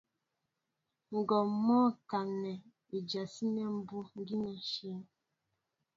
[1.15, 2.53] Ŋ̀hwɔn mɔ́ a kaǹnɛ
[2.97, 4.97] ijasíní mbú' nɛ́ íshyə̂.